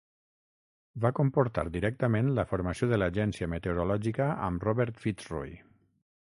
Va 1.03 1.11
comportar 1.19 1.65
directament 1.75 2.31
la 2.39 2.45
formació 2.53 2.89
de 2.93 2.99
l'agència 3.03 3.49
meteorològica 3.53 4.31
amb 4.49 4.67
Robert 4.69 5.05
Fitzroy. 5.05 5.55